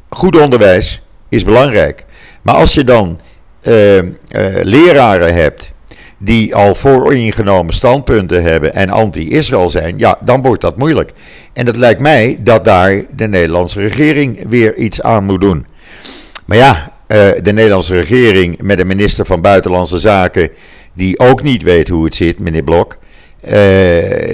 goed 0.10 0.39
onderwijs 0.39 1.01
is 1.30 1.44
belangrijk. 1.44 2.06
Maar 2.41 2.56
als 2.56 2.74
je 2.74 2.84
dan 2.84 3.20
leraren 4.62 5.34
hebt 5.34 5.74
die 6.23 6.55
al 6.55 6.75
vooringenomen 6.75 7.73
standpunten 7.73 8.43
hebben 8.43 8.73
en 8.73 8.89
anti-Israël 8.89 9.69
zijn, 9.69 9.97
ja, 9.97 10.17
dan 10.23 10.41
wordt 10.41 10.61
dat 10.61 10.77
moeilijk. 10.77 11.11
En 11.53 11.65
het 11.65 11.75
lijkt 11.75 11.99
mij 11.99 12.39
dat 12.39 12.65
daar 12.65 13.03
de 13.15 13.27
Nederlandse 13.27 13.79
regering 13.79 14.39
weer 14.47 14.75
iets 14.75 15.01
aan 15.01 15.23
moet 15.23 15.41
doen. 15.41 15.65
Maar 16.45 16.57
ja, 16.57 16.93
uh, 17.07 17.17
de 17.41 17.53
Nederlandse 17.53 17.95
regering 17.95 18.61
met 18.61 18.79
een 18.79 18.87
minister 18.87 19.25
van 19.25 19.41
Buitenlandse 19.41 19.99
Zaken 19.99 20.49
die 20.93 21.19
ook 21.19 21.43
niet 21.43 21.63
weet 21.63 21.87
hoe 21.87 22.03
het 22.03 22.15
zit, 22.15 22.39
meneer 22.39 22.63
Blok. 22.63 22.97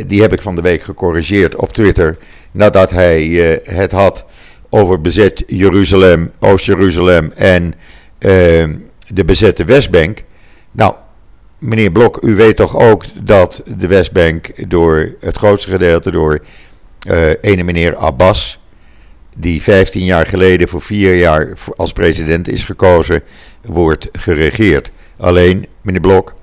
die 0.07 0.21
heb 0.21 0.33
ik 0.33 0.41
van 0.41 0.55
de 0.55 0.61
week 0.61 0.81
gecorrigeerd 0.81 1.55
op 1.55 1.73
Twitter 1.73 2.17
nadat 2.51 2.91
hij 2.91 3.23
het 3.63 3.91
had 3.91 4.25
over 4.69 5.01
bezet 5.01 5.43
Jeruzalem, 5.47 6.31
Oost-Jeruzalem 6.39 7.31
en 7.35 7.73
de 9.07 9.23
bezette 9.25 9.63
Westbank. 9.63 10.23
Nou, 10.71 10.93
meneer 11.59 11.91
Blok, 11.91 12.23
u 12.23 12.35
weet 12.35 12.55
toch 12.55 12.75
ook 12.75 13.03
dat 13.23 13.63
de 13.77 13.87
Westbank 13.87 14.69
door 14.69 15.15
het 15.19 15.37
grootste 15.37 15.69
gedeelte 15.69 16.11
door 16.11 16.39
uh, 17.09 17.29
ene 17.41 17.63
meneer 17.63 17.95
Abbas, 17.95 18.59
die 19.35 19.61
15 19.61 20.03
jaar 20.03 20.25
geleden 20.25 20.67
voor 20.67 20.81
vier 20.81 21.15
jaar 21.15 21.53
als 21.75 21.93
president 21.93 22.47
is 22.47 22.63
gekozen, 22.63 23.23
wordt 23.61 24.09
geregeerd. 24.11 24.91
Alleen, 25.17 25.65
meneer 25.81 26.01
Blok, 26.01 26.35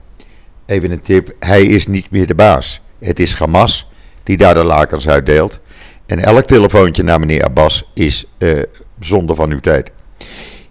even 0.67 0.91
een 0.91 1.01
tip, 1.01 1.33
hij 1.39 1.63
is 1.63 1.87
niet 1.87 2.11
meer 2.11 2.27
de 2.27 2.35
baas. 2.35 2.81
Het 2.99 3.21
is 3.21 3.35
Hamas 3.35 3.89
die 4.23 4.37
daar 4.37 4.55
de 4.55 4.65
lakens 4.65 5.09
uitdeelt. 5.09 5.61
En 6.07 6.19
elk 6.19 6.45
telefoontje 6.45 7.03
naar 7.03 7.21
meneer 7.21 7.45
Abbas 7.45 7.91
is 7.95 8.25
uh, 8.39 8.63
zonde 9.01 9.35
van 9.35 9.51
uw 9.51 9.61
tijd. 9.61 9.91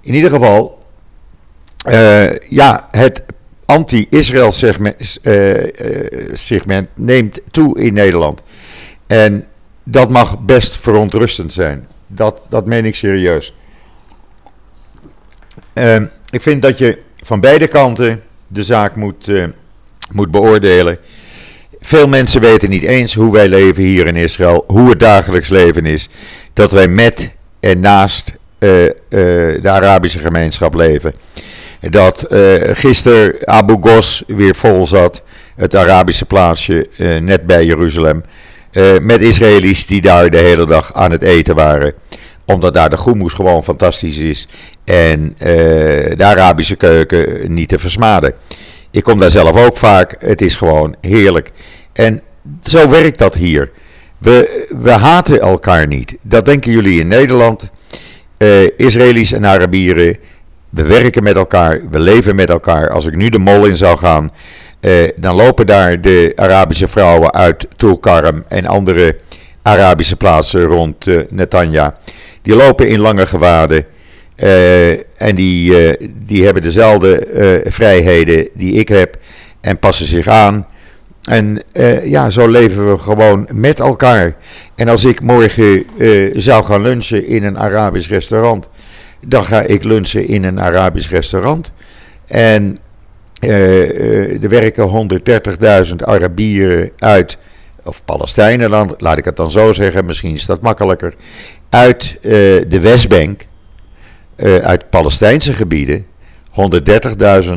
In 0.02 0.14
ieder 0.14 0.30
geval, 0.30 0.84
uh, 1.88 2.38
ja, 2.38 2.88
het 2.90 3.24
anti-Israël 3.74 4.52
segment, 4.52 5.20
uh, 5.24 5.54
segment, 6.34 6.88
neemt 6.96 7.40
toe 7.52 7.80
in 7.80 7.94
Nederland. 7.94 8.44
En 9.08 9.46
dat 9.84 10.10
mag 10.10 10.40
best 10.40 10.78
verontrustend 10.78 11.54
zijn. 11.54 11.88
Dat, 12.08 12.46
dat 12.50 12.66
meen 12.66 12.86
ik 12.86 12.96
serieus. 12.96 13.56
ik 16.30 16.42
vind 16.42 16.62
dat 16.62 16.78
je 16.78 16.98
van 17.22 17.40
beide 17.40 17.68
kanten 17.68 18.24
de 18.48 18.64
zaak 18.64 18.96
moet, 18.96 19.32
moet 20.12 20.32
beoordelen. 20.32 20.98
Veel 21.80 22.08
mensen 22.08 22.42
weten 22.42 22.70
niet 22.70 22.84
eens 22.84 23.14
hoe 23.14 23.32
wij 23.32 23.48
leven 23.48 23.84
hier 23.84 24.08
in 24.08 24.16
Israël, 24.16 24.64
hoe 24.68 24.90
het 24.90 25.00
dagelijks 25.00 25.50
leven 25.50 25.86
is. 25.86 26.10
Dat 26.54 26.72
wij 26.72 26.88
met 26.88 27.36
en 27.60 27.80
naast 27.80 28.34
de 28.60 29.62
Arabische 29.64 30.20
gemeenschap 30.20 30.74
leven. 30.74 31.14
Dat 31.90 32.26
uh, 32.30 32.54
gisteren 32.72 33.36
Abu 33.48 33.78
Ghos 33.82 34.24
weer 34.28 34.56
vol 34.56 34.88
zat, 34.88 35.24
het 35.56 35.76
Arabische 35.76 36.26
plaatsje 36.26 36.88
net 37.22 37.46
bij 37.46 37.66
Jeruzalem. 37.66 38.24
met 39.02 39.22
Israëli's 39.22 39.86
die 39.86 40.02
daar 40.02 40.30
de 40.30 40.38
hele 40.38 40.66
dag 40.66 40.94
aan 40.94 41.12
het 41.12 41.22
eten 41.22 41.56
waren. 41.56 41.94
Omdat 42.46 42.74
daar 42.74 42.90
de 42.90 42.98
groenmoes 42.98 43.34
gewoon 43.34 43.64
fantastisch 43.64 44.18
is. 44.18 44.48
En 44.86 45.36
de 46.18 46.24
Arabische 46.24 46.76
keuken 46.76 47.54
niet 47.54 47.70
te 47.70 47.80
versmaden. 47.80 48.34
Ik 48.92 49.04
kom 49.04 49.20
daar 49.20 49.30
zelf 49.30 49.56
ook 49.56 49.78
vaak. 49.78 50.16
Het 50.20 50.42
is 50.42 50.56
gewoon 50.56 50.96
heerlijk. 51.02 51.52
En 51.94 52.22
zo 52.64 52.90
werkt 52.90 53.18
dat 53.18 53.36
hier. 53.36 53.72
We, 54.18 54.66
we 54.82 54.92
haten 54.92 55.42
elkaar 55.42 55.88
niet. 55.88 56.18
Dat 56.22 56.46
denken 56.46 56.72
jullie 56.72 57.00
in 57.00 57.08
Nederland. 57.08 57.70
Uh, 58.38 58.70
Israëli's 58.78 59.32
en 59.32 59.46
Arabieren. 59.46 60.18
We 60.74 60.84
werken 60.84 61.24
met 61.24 61.36
elkaar. 61.36 61.82
We 61.92 62.00
leven 62.00 62.36
met 62.36 62.50
elkaar. 62.50 62.90
Als 62.90 63.06
ik 63.06 63.16
nu 63.16 63.30
de 63.30 63.38
mol 63.38 63.66
in 63.66 63.76
zou 63.76 63.98
gaan. 63.98 64.32
Uh, 64.82 64.92
dan 65.16 65.36
lopen 65.36 65.66
daar 65.66 66.02
de 66.02 66.32
Arabische 66.36 66.88
vrouwen 66.88 67.34
uit 67.34 67.68
Tulkarm 67.76 68.44
en 68.48 68.66
andere 68.66 69.18
Arabische 69.62 70.16
plaatsen 70.16 70.64
rond 70.64 71.08
uh, 71.08 71.22
Netanya. 71.30 71.98
Die 72.42 72.56
lopen 72.56 72.88
in 72.88 73.00
lange 73.00 73.26
gewaden. 73.26 73.86
Uh, 74.38 74.92
en 74.92 75.36
die, 75.36 75.90
uh, 75.98 76.10
die 76.26 76.44
hebben 76.44 76.64
dezelfde 76.64 77.28
uh, 77.66 77.72
vrijheden 77.72 78.50
die 78.54 78.74
ik 78.74 78.88
heb. 78.88 79.18
En 79.62 79.80
passen 79.80 80.06
zich 80.06 80.28
aan. 80.28 80.68
En 81.24 81.64
ja, 82.04 82.30
zo 82.30 82.48
leven 82.48 82.92
we 82.92 82.98
gewoon 82.98 83.48
met 83.52 83.80
elkaar. 83.80 84.36
En 84.76 84.88
als 84.88 85.06
ik 85.06 85.22
morgen 85.22 85.86
zou 86.36 86.64
gaan 86.64 86.82
lunchen 86.82 87.28
in 87.28 87.44
een 87.44 87.58
Arabisch 87.58 88.10
restaurant. 88.10 88.70
Dan 89.26 89.46
ga 89.46 89.62
ik 89.62 89.84
lunchen 89.84 90.28
in 90.28 90.44
een 90.44 90.60
Arabisch 90.60 91.10
restaurant. 91.10 91.72
En 92.28 92.78
er 93.40 94.50
werken 94.50 95.10
130.000 95.90 95.96
Arabieren 95.96 96.92
uit. 96.98 97.38
Of 97.84 98.06
Palestijnen, 98.06 98.70
dan, 98.70 98.96
laat 98.98 99.18
ik 99.18 99.26
het 99.26 99.36
dan 99.36 99.52
zo 99.52 99.74
zeggen. 99.74 100.06
Misschien 100.06 100.34
is 100.34 100.46
dat 100.46 100.62
makkelijker. 100.62 101.14
Uit 101.70 102.18
de 102.22 102.80
Westbank 102.82 103.46
uit 104.62 104.90
Palestijnse 104.90 105.54
gebieden. 105.54 106.06
130.000 107.46 107.52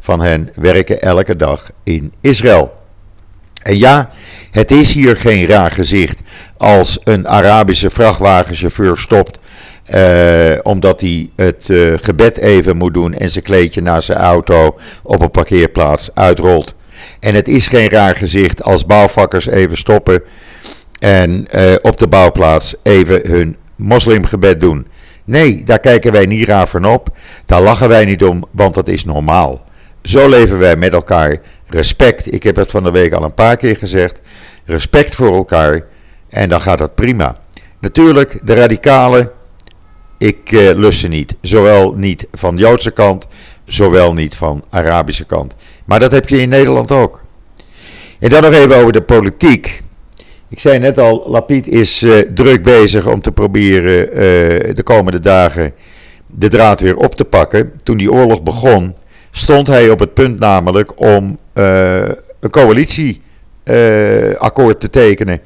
van 0.00 0.20
hen 0.20 0.50
werken 0.54 1.00
elke 1.00 1.36
dag 1.36 1.70
in 1.84 2.12
Israël. 2.20 2.74
En 3.62 3.78
ja, 3.78 4.08
het 4.50 4.70
is 4.70 4.92
hier 4.92 5.16
geen 5.16 5.46
raar 5.46 5.70
gezicht 5.70 6.20
als 6.56 6.98
een 7.04 7.28
Arabische 7.28 7.90
vrachtwagenchauffeur 7.90 8.98
stopt. 8.98 9.38
Uh, 9.94 10.58
omdat 10.62 11.00
hij 11.00 11.30
het 11.36 11.68
uh, 11.68 11.94
gebed 12.02 12.38
even 12.38 12.76
moet 12.76 12.94
doen 12.94 13.14
en 13.14 13.30
zijn 13.30 13.44
kleedje 13.44 13.82
naar 13.82 14.02
zijn 14.02 14.18
auto 14.18 14.78
op 15.02 15.20
een 15.22 15.30
parkeerplaats 15.30 16.10
uitrolt. 16.14 16.74
En 17.20 17.34
het 17.34 17.48
is 17.48 17.68
geen 17.68 17.88
raar 17.88 18.16
gezicht 18.16 18.62
als 18.62 18.86
bouwvakkers 18.86 19.46
even 19.46 19.76
stoppen 19.76 20.22
en 20.98 21.46
uh, 21.54 21.74
op 21.80 21.98
de 21.98 22.08
bouwplaats 22.08 22.74
even 22.82 23.30
hun 23.30 23.56
moslimgebed 23.76 24.60
doen. 24.60 24.86
Nee, 25.24 25.64
daar 25.64 25.78
kijken 25.78 26.12
wij 26.12 26.26
niet 26.26 26.48
raar 26.48 26.68
van 26.68 26.86
op. 26.86 27.16
Daar 27.46 27.62
lachen 27.62 27.88
wij 27.88 28.04
niet 28.04 28.24
om, 28.24 28.44
want 28.50 28.74
dat 28.74 28.88
is 28.88 29.04
normaal. 29.04 29.64
Zo 30.02 30.28
leven 30.28 30.58
wij 30.58 30.76
met 30.76 30.92
elkaar 30.92 31.36
respect. 31.66 32.32
Ik 32.32 32.42
heb 32.42 32.56
het 32.56 32.70
van 32.70 32.82
de 32.82 32.90
week 32.90 33.12
al 33.12 33.24
een 33.24 33.34
paar 33.34 33.56
keer 33.56 33.76
gezegd. 33.76 34.20
Respect 34.64 35.14
voor 35.14 35.34
elkaar 35.34 35.84
en 36.28 36.48
dan 36.48 36.60
gaat 36.60 36.78
dat 36.78 36.94
prima. 36.94 37.36
Natuurlijk, 37.80 38.40
de 38.42 38.54
radicalen, 38.54 39.30
ik 40.18 40.52
uh, 40.52 40.74
lust 40.74 41.00
ze 41.00 41.08
niet. 41.08 41.34
Zowel 41.40 41.92
niet 41.92 42.28
van 42.32 42.56
Joodse 42.56 42.90
kant, 42.90 43.26
zowel 43.64 44.14
niet 44.14 44.34
van 44.34 44.64
Arabische 44.70 45.24
kant. 45.24 45.54
Maar 45.84 46.00
dat 46.00 46.12
heb 46.12 46.28
je 46.28 46.40
in 46.40 46.48
Nederland 46.48 46.90
ook. 46.90 47.20
En 48.18 48.28
dan 48.28 48.42
nog 48.42 48.52
even 48.52 48.76
over 48.76 48.92
de 48.92 49.02
politiek. 49.02 49.82
Ik 50.48 50.60
zei 50.60 50.78
net 50.78 50.98
al, 50.98 51.24
Lapid 51.28 51.68
is 51.68 52.02
uh, 52.02 52.14
druk 52.34 52.62
bezig 52.62 53.06
om 53.06 53.20
te 53.20 53.32
proberen 53.32 54.08
uh, 54.08 54.14
de 54.74 54.82
komende 54.84 55.20
dagen 55.20 55.72
de 56.26 56.48
draad 56.48 56.80
weer 56.80 56.96
op 56.96 57.14
te 57.14 57.24
pakken. 57.24 57.72
Toen 57.82 57.96
die 57.96 58.12
oorlog 58.12 58.42
begon, 58.42 58.96
stond 59.30 59.66
hij 59.66 59.90
op 59.90 59.98
het 59.98 60.14
punt 60.14 60.38
namelijk 60.38 61.00
om 61.00 61.38
een 61.52 62.50
coalitieakkoord 62.50 64.80
te 64.80 64.90
tekenen. 64.90 65.40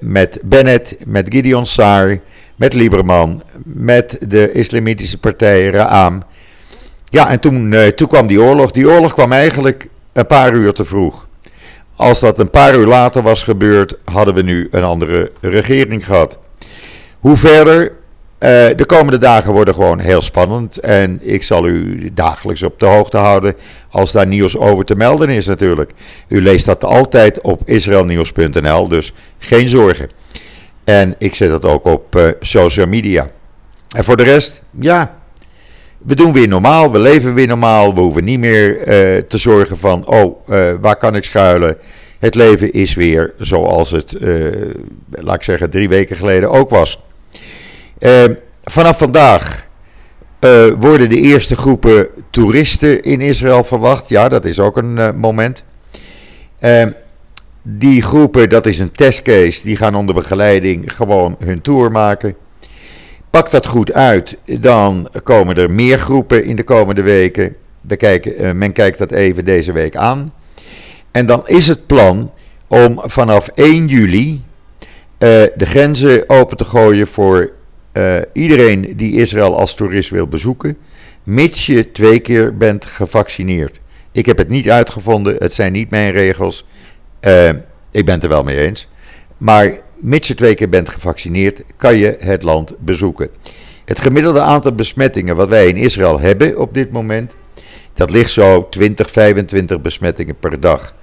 met 0.00 0.40
Bennett, 0.44 0.96
met 1.06 1.34
Gideon 1.34 1.66
Saar, 1.66 2.20
met 2.62 2.74
Lieberman, 2.74 3.42
met 3.64 4.18
de 4.28 4.52
islamitische 4.52 5.18
partij 5.18 5.70
Ra'am. 5.70 6.22
Ja, 7.04 7.30
en 7.30 7.40
toen, 7.40 7.74
toen 7.94 8.08
kwam 8.08 8.26
die 8.26 8.42
oorlog. 8.42 8.70
Die 8.70 8.88
oorlog 8.88 9.12
kwam 9.12 9.32
eigenlijk 9.32 9.88
een 10.12 10.26
paar 10.26 10.54
uur 10.54 10.72
te 10.72 10.84
vroeg. 10.84 11.26
Als 11.96 12.20
dat 12.20 12.38
een 12.38 12.50
paar 12.50 12.74
uur 12.74 12.86
later 12.86 13.22
was 13.22 13.42
gebeurd, 13.42 13.94
hadden 14.04 14.34
we 14.34 14.42
nu 14.42 14.68
een 14.70 14.82
andere 14.82 15.30
regering 15.40 16.06
gehad. 16.06 16.38
Hoe 17.20 17.36
verder? 17.36 17.82
Uh, 17.82 17.88
de 18.76 18.84
komende 18.86 19.18
dagen 19.18 19.52
worden 19.52 19.74
gewoon 19.74 19.98
heel 19.98 20.22
spannend. 20.22 20.78
En 20.78 21.18
ik 21.22 21.42
zal 21.42 21.66
u 21.66 22.10
dagelijks 22.14 22.62
op 22.62 22.80
de 22.80 22.86
hoogte 22.86 23.16
houden 23.16 23.54
als 23.90 24.12
daar 24.12 24.26
nieuws 24.26 24.56
over 24.56 24.84
te 24.84 24.96
melden 24.96 25.28
is 25.28 25.46
natuurlijk. 25.46 25.90
U 26.28 26.42
leest 26.42 26.66
dat 26.66 26.84
altijd 26.84 27.40
op 27.40 27.62
israelnieuws.nl, 27.64 28.88
dus 28.88 29.12
geen 29.38 29.68
zorgen. 29.68 30.08
En 30.84 31.14
ik 31.18 31.34
zet 31.34 31.50
dat 31.50 31.64
ook 31.64 31.84
op 31.84 32.16
uh, 32.16 32.28
social 32.40 32.86
media. 32.86 33.26
En 33.96 34.04
voor 34.04 34.16
de 34.16 34.22
rest, 34.22 34.62
ja, 34.70 35.16
we 35.98 36.14
doen 36.14 36.32
weer 36.32 36.48
normaal, 36.48 36.92
we 36.92 36.98
leven 36.98 37.34
weer 37.34 37.46
normaal. 37.46 37.94
We 37.94 38.00
hoeven 38.00 38.24
niet 38.24 38.38
meer 38.38 38.78
uh, 38.78 38.84
te 39.22 39.38
zorgen 39.38 39.78
van, 39.78 40.06
oh, 40.06 40.48
uh, 40.48 40.72
waar 40.80 40.96
kan 40.96 41.14
ik 41.14 41.24
schuilen? 41.24 41.76
Het 42.18 42.34
leven 42.34 42.72
is 42.72 42.94
weer 42.94 43.34
zoals 43.38 43.90
het, 43.90 44.16
laat 45.10 45.34
ik 45.34 45.42
zeggen, 45.42 45.70
drie 45.70 45.88
weken 45.88 46.16
geleden 46.16 46.50
ook 46.50 46.70
was. 46.70 47.00
vanaf 48.64 48.98
vandaag 48.98 49.66
worden 50.78 51.08
de 51.08 51.20
eerste 51.20 51.56
groepen 51.56 52.08
toeristen 52.30 53.02
in 53.02 53.20
Israël 53.20 53.64
verwacht. 53.64 54.08
Ja, 54.08 54.28
dat 54.28 54.44
is 54.44 54.58
ook 54.58 54.76
een 54.76 55.18
moment. 55.18 55.64
Die 57.62 58.02
groepen, 58.02 58.48
dat 58.48 58.66
is 58.66 58.78
een 58.78 58.92
testcase, 58.92 59.62
die 59.62 59.76
gaan 59.76 59.94
onder 59.94 60.14
begeleiding 60.14 60.96
gewoon 60.96 61.36
hun 61.38 61.60
tour 61.60 61.90
maken. 61.90 62.34
Pakt 63.30 63.50
dat 63.50 63.66
goed 63.66 63.92
uit, 63.92 64.38
dan 64.60 65.08
komen 65.22 65.56
er 65.56 65.70
meer 65.70 65.98
groepen 65.98 66.44
in 66.44 66.56
de 66.56 66.64
komende 66.64 67.02
weken. 67.02 67.56
Kijken, 67.96 68.44
uh, 68.44 68.52
men 68.52 68.72
kijkt 68.72 68.98
dat 68.98 69.12
even 69.12 69.44
deze 69.44 69.72
week 69.72 69.96
aan. 69.96 70.32
En 71.10 71.26
dan 71.26 71.42
is 71.46 71.68
het 71.68 71.86
plan 71.86 72.32
om 72.66 73.00
vanaf 73.04 73.48
1 73.48 73.86
juli 73.86 74.32
uh, 74.32 74.40
de 75.56 75.66
grenzen 75.66 76.28
open 76.28 76.56
te 76.56 76.64
gooien 76.64 77.06
voor 77.06 77.50
uh, 77.92 78.16
iedereen 78.32 78.92
die 78.96 79.12
Israël 79.12 79.58
als 79.58 79.74
toerist 79.74 80.10
wil 80.10 80.28
bezoeken, 80.28 80.76
mits 81.24 81.66
je 81.66 81.92
twee 81.92 82.18
keer 82.18 82.56
bent 82.56 82.84
gevaccineerd. 82.84 83.80
Ik 84.12 84.26
heb 84.26 84.38
het 84.38 84.48
niet 84.48 84.70
uitgevonden, 84.70 85.36
het 85.38 85.52
zijn 85.52 85.72
niet 85.72 85.90
mijn 85.90 86.12
regels. 86.12 86.66
Ik 87.90 88.04
ben 88.04 88.14
het 88.14 88.22
er 88.22 88.28
wel 88.28 88.42
mee 88.42 88.58
eens. 88.58 88.88
Maar 89.38 89.80
mits 89.96 90.28
je 90.28 90.34
twee 90.34 90.54
keer 90.54 90.68
bent 90.68 90.88
gevaccineerd, 90.88 91.62
kan 91.76 91.96
je 91.96 92.16
het 92.20 92.42
land 92.42 92.74
bezoeken. 92.78 93.28
Het 93.84 94.00
gemiddelde 94.00 94.40
aantal 94.40 94.74
besmettingen 94.74 95.36
wat 95.36 95.48
wij 95.48 95.66
in 95.66 95.76
Israël 95.76 96.20
hebben 96.20 96.58
op 96.58 96.74
dit 96.74 96.92
moment, 96.92 97.34
dat 97.94 98.10
ligt 98.10 98.30
zo 98.30 98.68
20, 98.68 99.10
25 99.10 99.80
besmettingen 99.80 100.38
per 100.38 100.60
dag. 100.60 100.94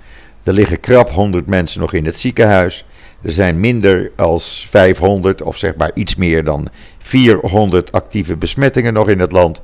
Er 0.43 0.53
liggen 0.53 0.79
krap 0.79 1.09
100 1.09 1.47
mensen 1.47 1.79
nog 1.79 1.93
in 1.93 2.05
het 2.05 2.15
ziekenhuis. 2.15 2.85
Er 3.21 3.31
zijn 3.31 3.59
minder 3.59 4.11
als 4.15 4.67
500 4.69 5.41
of 5.41 5.57
zeg 5.57 5.75
maar 5.75 5.91
iets 5.93 6.15
meer 6.15 6.43
dan 6.43 6.67
400 6.97 7.91
actieve 7.91 8.37
besmettingen 8.37 8.93
nog 8.93 9.09
in 9.09 9.19
het 9.19 9.31
land. 9.31 9.61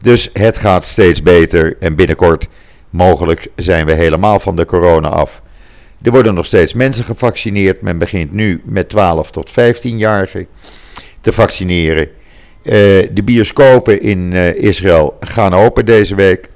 Dus 0.00 0.30
het 0.32 0.56
gaat 0.58 0.84
steeds 0.84 1.22
beter 1.22 1.76
en 1.80 1.96
binnenkort 1.96 2.48
mogelijk 2.90 3.48
zijn 3.56 3.86
we 3.86 3.92
helemaal 3.92 4.40
van 4.40 4.56
de 4.56 4.64
corona 4.64 5.08
af. 5.08 5.42
Er 6.02 6.10
worden 6.10 6.34
nog 6.34 6.46
steeds 6.46 6.74
mensen 6.74 7.04
gevaccineerd. 7.04 7.80
Men 7.80 7.98
begint 7.98 8.32
nu 8.32 8.60
met 8.64 8.88
12 8.88 9.30
tot 9.30 9.50
15-jarigen 9.50 10.46
te 11.20 11.32
vaccineren. 11.32 12.08
Uh, 12.62 12.72
de 13.12 13.22
bioscopen 13.24 14.00
in 14.00 14.32
uh, 14.32 14.54
Israël 14.54 15.16
gaan 15.20 15.54
open 15.54 15.86
deze 15.86 16.14
week. 16.14 16.48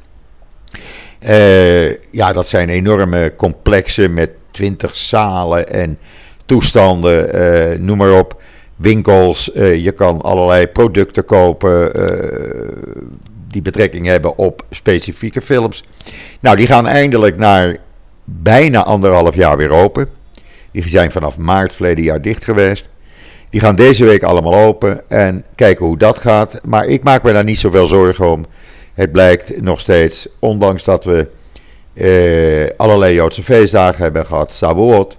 Uh, 1.29 1.91
ja, 1.93 2.33
dat 2.33 2.47
zijn 2.47 2.69
enorme 2.69 3.33
complexen 3.37 4.15
met 4.15 4.31
20 4.51 4.97
zalen 4.97 5.69
en 5.69 5.99
toestanden, 6.47 7.85
noem 7.85 7.97
maar 7.97 8.19
op. 8.19 8.43
Winkels, 8.77 9.51
je 9.55 9.93
kan 9.97 10.21
allerlei 10.21 10.67
producten 10.67 11.25
kopen 11.25 11.93
die 13.49 13.63
betrekking 13.63 14.07
hebben 14.07 14.39
op 14.39 14.65
specifieke 14.71 15.43
films. 15.43 15.85
Nou, 16.41 16.57
die 16.57 16.67
gaan 16.67 16.87
eindelijk 16.87 17.37
naar 17.37 17.77
bijna 18.27 18.85
anderhalf 18.85 19.35
jaar 19.35 19.57
weer 19.57 19.71
open. 19.71 20.09
Die 20.71 20.89
zijn 20.89 21.11
vanaf 21.11 21.39
maart 21.39 21.73
verleden 21.73 22.05
jaar 22.05 22.23
dicht 22.23 22.45
geweest. 22.45 22.89
Die 23.51 23.61
gaan 23.61 23.77
deze 23.77 24.05
week 24.05 24.23
allemaal 24.23 24.55
open 24.55 25.11
en 25.11 25.45
kijken 25.55 25.87
hoe 25.87 25.99
dat 25.99 26.19
gaat. 26.19 26.61
Maar 26.65 26.87
ik 26.87 27.05
maak 27.05 27.23
me 27.23 27.33
daar 27.33 27.45
niet 27.45 27.61
zoveel 27.61 27.87
zorgen 27.87 28.31
om. 28.31 28.47
Het 28.95 29.13
blijkt 29.13 29.63
nog 29.63 29.81
steeds, 29.81 30.29
ondanks 30.39 30.85
dat 30.85 31.05
we 31.05 31.29
eh, 31.95 32.77
allerlei 32.77 33.15
Joodse 33.15 33.43
feestdagen 33.43 34.03
hebben 34.03 34.27
gehad, 34.27 34.53
Shavuot. 34.53 35.19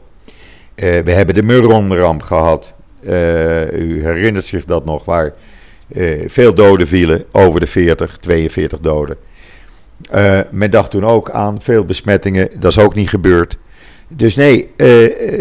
Eh, 0.76 1.00
we 1.00 1.12
hebben 1.12 1.36
de 1.36 1.44
Muronramp 1.44 2.22
gehad. 2.22 2.74
Uh, 3.02 3.72
u 3.72 4.04
herinnert 4.04 4.46
zich 4.46 4.66
dat 4.66 4.86
nog, 4.86 5.06
waar 5.06 5.34
uh, 5.88 6.24
veel 6.28 6.54
doden 6.54 6.88
vielen, 6.88 7.26
over 7.32 7.60
de 7.60 7.68
40, 7.68 8.18
42 8.18 8.80
doden. 8.80 9.18
Uh, 10.16 10.40
men 10.52 10.72
dacht 10.72 10.92
toen 10.92 11.06
ook 11.06 11.32
aan 11.32 11.62
veel 11.62 11.86
besmettingen. 11.86 12.50
Dat 12.60 12.72
is 12.72 12.80
ook 12.80 12.96
niet 12.96 13.10
gebeurd. 13.10 13.58
Dus 14.08 14.36
nee, 14.36 14.64
uh, 14.64 14.68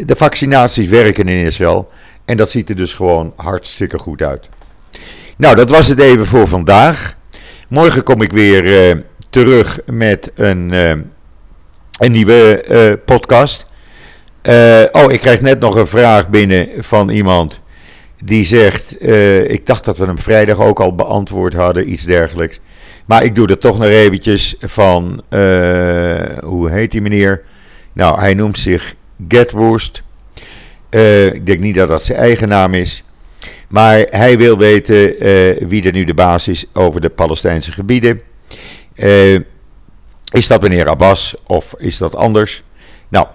de 0.06 0.16
vaccinaties 0.16 0.88
werken 0.88 1.28
in 1.28 1.44
Israël. 1.44 1.90
En 2.24 2.36
dat 2.36 2.50
ziet 2.50 2.68
er 2.68 2.76
dus 2.76 2.92
gewoon 2.92 3.32
hartstikke 3.36 3.98
goed 3.98 4.22
uit. 4.22 4.48
Nou, 5.36 5.56
dat 5.56 5.70
was 5.70 5.88
het 5.88 6.00
even 6.00 6.26
voor 6.26 6.48
vandaag. 6.48 7.14
Morgen 7.68 8.02
kom 8.02 8.22
ik 8.22 8.32
weer 8.32 8.64
uh, 8.64 9.02
terug 9.30 9.78
met 9.86 10.30
een, 10.34 10.72
een 11.98 12.12
nieuwe 12.12 13.00
podcast. 13.04 13.66
oh, 14.92 15.12
ik 15.12 15.20
krijg 15.20 15.40
net 15.40 15.60
nog 15.60 15.74
een 15.76 15.86
vraag 15.86 16.28
binnen 16.28 16.68
van 16.78 17.08
iemand 17.08 17.60
die 18.24 18.44
zegt: 18.44 19.02
Ik 19.50 19.66
dacht 19.66 19.84
dat 19.84 19.98
we 19.98 20.06
hem 20.06 20.18
vrijdag 20.18 20.60
ook 20.60 20.80
al 20.80 20.94
beantwoord 20.94 21.54
hadden, 21.54 21.92
iets 21.92 22.04
dergelijks. 22.04 22.60
Maar 23.06 23.24
ik 23.24 23.34
doe 23.34 23.48
er 23.48 23.58
toch 23.58 23.78
nog 23.78 23.88
eventjes 23.88 24.54
van, 24.60 25.22
uh, 25.30 25.40
hoe 26.42 26.70
heet 26.70 26.90
die 26.90 27.00
meneer? 27.00 27.42
Nou, 27.92 28.20
hij 28.20 28.34
noemt 28.34 28.58
zich 28.58 28.94
Getworst. 29.28 30.02
Uh, 30.90 31.26
ik 31.26 31.46
denk 31.46 31.60
niet 31.60 31.74
dat 31.74 31.88
dat 31.88 32.02
zijn 32.02 32.18
eigen 32.18 32.48
naam 32.48 32.74
is. 32.74 33.04
Maar 33.68 33.98
hij 33.98 34.38
wil 34.38 34.58
weten 34.58 35.26
uh, 35.26 35.68
wie 35.68 35.84
er 35.84 35.92
nu 35.92 36.04
de 36.04 36.14
baas 36.14 36.48
is 36.48 36.64
over 36.72 37.00
de 37.00 37.08
Palestijnse 37.10 37.72
gebieden. 37.72 38.20
is 40.32 40.46
dat 40.46 40.62
meneer 40.62 40.88
Abbas 40.88 41.34
of 41.46 41.74
is 41.78 41.98
dat 41.98 42.14
anders? 42.14 42.62
Nou, 43.08 43.26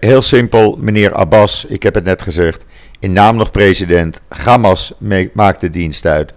heel 0.00 0.22
simpel, 0.22 0.76
meneer 0.80 1.14
Abbas, 1.14 1.64
ik 1.68 1.82
heb 1.82 1.94
het 1.94 2.04
net 2.04 2.22
gezegd, 2.22 2.64
in 2.98 3.12
naam 3.12 3.36
nog 3.36 3.50
president, 3.50 4.20
Hamas 4.28 4.92
maakt 5.32 5.60
de 5.60 5.70
dienst 5.70 6.06
uit. 6.06 6.32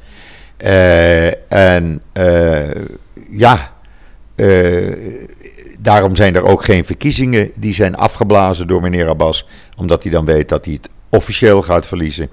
Uh, 0.64 1.54
en 1.54 2.02
uh, 2.14 2.86
ja, 3.32 3.74
uh, 4.36 4.96
daarom 5.80 6.16
zijn 6.16 6.36
er 6.36 6.44
ook 6.44 6.64
geen 6.64 6.86
verkiezingen. 6.86 7.52
Die 7.56 7.74
zijn 7.74 7.96
afgeblazen 7.96 8.68
door 8.68 8.82
meneer 8.82 9.08
Abbas, 9.08 9.48
omdat 9.78 10.04
hij 10.04 10.12
dan 10.12 10.26
weet 10.26 10.50
dat 10.50 10.66
hij 10.66 10.74
het 10.74 10.90
officieel 11.10 11.62
gaat 11.62 11.88
verliezen. 11.88 12.30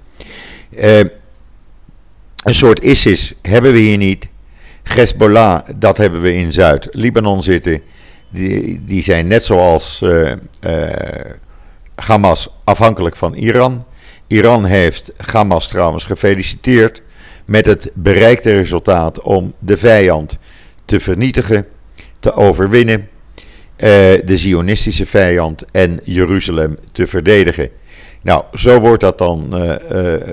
een 2.44 2.54
soort 2.54 2.78
ISIS 2.78 3.34
hebben 3.42 3.72
we 3.72 3.78
hier 3.78 3.96
niet. 3.96 4.28
Hezbollah, 4.82 5.68
dat 5.76 5.96
hebben 5.96 6.20
we 6.20 6.34
in 6.34 6.52
Zuid-Libanon 6.52 7.42
zitten. 7.42 7.82
Die, 8.30 8.84
die 8.84 9.02
zijn 9.02 9.26
net 9.26 9.44
zoals 9.44 10.04
Hamas 11.94 12.48
afhankelijk 12.64 13.16
van 13.16 13.34
Iran. 13.34 13.84
Iran 14.26 14.64
heeft 14.64 15.12
Hamas 15.32 15.68
trouwens 15.68 16.04
gefeliciteerd 16.04 17.02
met 17.46 17.66
het 17.66 17.90
bereikte 17.94 18.56
resultaat 18.56 19.20
om 19.20 19.52
de 19.58 19.76
vijand 19.76 20.38
te 20.84 21.00
vernietigen, 21.00 21.66
te 22.20 22.32
overwinnen. 22.32 23.08
de 23.76 24.36
Zionistische 24.36 25.06
vijand 25.06 25.64
en 25.72 26.00
Jeruzalem 26.04 26.76
te 26.92 27.06
verdedigen. 27.06 27.70
Nou, 28.22 28.44
zo 28.52 28.80
wordt 28.80 29.00
dat 29.00 29.18
dan 29.18 29.54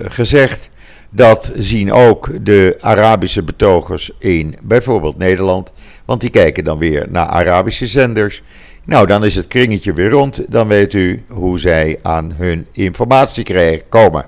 gezegd. 0.08 0.70
Dat 1.10 1.52
zien 1.56 1.92
ook 1.92 2.46
de 2.46 2.78
Arabische 2.80 3.44
betogers 3.44 4.12
in 4.20 4.56
bijvoorbeeld 4.64 5.18
Nederland. 5.18 5.72
Want 6.06 6.22
die 6.22 6.30
kijken 6.30 6.64
dan 6.64 6.78
weer 6.78 7.06
naar 7.10 7.26
Arabische 7.26 7.88
zenders. 7.88 8.42
Nou, 8.86 9.08
dan 9.08 9.26
is 9.26 9.36
het 9.36 9.48
kringetje 9.48 9.94
weer 9.94 10.10
rond. 10.10 10.52
Dan 10.52 10.68
weet 10.68 10.94
u 10.94 11.24
hoe 11.28 11.60
zij 11.60 12.00
aan 12.02 12.34
hun 12.38 12.68
informatie 12.72 13.82
komen. 13.90 14.26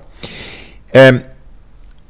Um, 0.92 1.22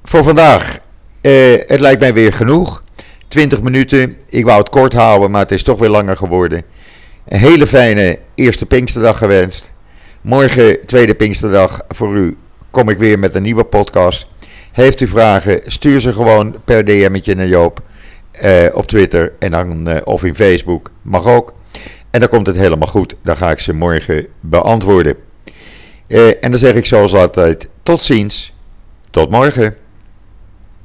voor 0.09 0.25
vandaag, 0.25 0.79
uh, 1.23 1.33
het 1.67 1.81
lijkt 1.81 2.01
mij 2.01 2.15
weer 2.15 2.33
genoeg. 2.33 2.83
20 3.29 3.63
minuten. 3.63 4.17
Ik 4.29 4.45
wou 4.45 4.59
het 4.59 4.69
kort 4.69 4.93
houden, 4.93 5.31
maar 5.31 5.41
het 5.41 5.51
is 5.51 5.63
toch 5.63 5.79
weer 5.79 5.89
langer 5.89 6.17
geworden. 6.17 6.63
Een 7.29 7.39
hele 7.39 7.67
fijne 7.67 8.19
eerste 8.35 8.67
Pinksterdag 8.67 9.19
gewenst. 9.19 9.73
Morgen, 10.21 10.87
tweede 10.87 11.15
Pinksterdag, 11.15 11.81
voor 11.89 12.15
u 12.15 12.37
kom 12.71 12.89
ik 12.89 12.99
weer 12.99 13.19
met 13.19 13.35
een 13.35 13.43
nieuwe 13.43 13.65
podcast. 13.65 14.27
Heeft 14.73 15.01
u 15.01 15.07
vragen, 15.07 15.61
stuur 15.67 16.01
ze 16.01 16.13
gewoon 16.13 16.57
per 16.65 16.85
DM'tje 16.85 17.35
naar 17.35 17.47
Joop 17.47 17.83
uh, 18.45 18.67
op 18.73 18.87
Twitter 18.87 19.33
en 19.39 19.51
dan, 19.51 19.91
uh, 19.91 19.97
of 20.05 20.25
in 20.25 20.37
Facebook. 20.37 20.91
Mag 21.03 21.27
ook. 21.27 21.55
En 22.11 22.21
dan 22.21 22.29
komt 22.29 22.47
het 22.47 22.57
helemaal 22.57 22.89
goed. 22.89 23.15
Dan 23.23 23.37
ga 23.37 23.51
ik 23.51 23.59
ze 23.59 23.73
morgen 23.73 24.27
beantwoorden. 24.41 25.17
En 26.41 26.51
dan 26.51 26.59
zeg 26.59 26.75
ik 26.75 26.87
zoals 26.87 27.15
altijd 27.15 27.69
tot 27.83 28.03
ziens. 28.03 28.55
Tot 29.11 29.31
morgen. 29.31 29.77